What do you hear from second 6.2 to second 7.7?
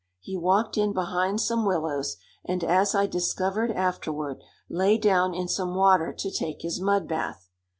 take his mud bath.